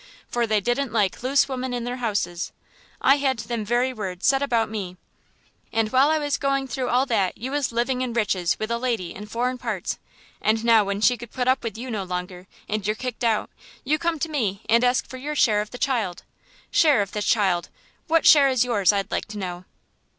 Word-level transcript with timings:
For 0.27 0.47
they 0.47 0.59
didn't 0.61 0.91
like 0.91 1.21
loose 1.21 1.47
women 1.47 1.75
in 1.75 1.83
their 1.83 1.97
houses; 1.97 2.51
I 3.01 3.17
had 3.17 3.37
them 3.37 3.63
very 3.63 3.93
words 3.93 4.25
said 4.25 4.41
about 4.41 4.67
me. 4.67 4.97
And 5.71 5.91
while 5.91 6.09
I 6.09 6.17
was 6.17 6.39
going 6.39 6.67
through 6.67 6.89
all 6.89 7.05
that 7.05 7.37
you 7.37 7.51
was 7.51 7.71
living 7.71 8.01
in 8.01 8.11
riches 8.11 8.57
with 8.57 8.71
a 8.71 8.79
lady 8.79 9.13
in 9.13 9.27
foreign 9.27 9.59
parts; 9.59 9.99
and 10.41 10.65
now 10.65 10.83
when 10.83 11.01
she 11.01 11.17
could 11.17 11.29
put 11.29 11.47
up 11.47 11.63
with 11.63 11.77
you 11.77 11.91
no 11.91 12.03
longer, 12.03 12.47
and 12.67 12.87
you're 12.87 12.95
kicked 12.95 13.23
out, 13.23 13.51
you 13.83 13.99
come 13.99 14.17
to 14.17 14.27
me 14.27 14.63
and 14.67 14.83
ask 14.83 15.07
for 15.07 15.17
your 15.17 15.35
share 15.35 15.61
of 15.61 15.69
the 15.69 15.77
child. 15.77 16.23
Share 16.71 17.03
of 17.03 17.11
the 17.11 17.21
child! 17.21 17.69
What 18.07 18.25
share 18.25 18.47
is 18.49 18.65
yours, 18.65 18.91
I'd 18.91 19.11
like 19.11 19.25
to 19.27 19.37
know?" 19.37 19.65